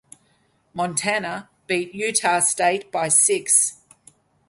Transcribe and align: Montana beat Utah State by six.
Montana 0.73 1.47
beat 1.67 1.93
Utah 1.93 2.39
State 2.39 2.91
by 2.91 3.07
six. 3.07 3.81